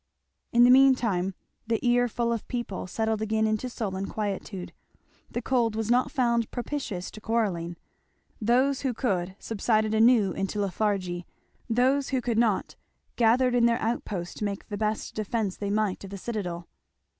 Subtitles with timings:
[0.51, 1.35] In the mean time
[1.67, 4.73] the earful of people settled again into sullen quietude.
[5.29, 7.77] The cold was not found propitious to quarrelling.
[8.41, 11.27] Those who could subsided anew into lethargy,
[11.69, 12.75] those who could not
[13.15, 16.67] gathered in their outposts to make the best defence they might of the citadel.